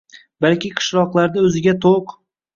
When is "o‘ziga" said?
1.51-1.77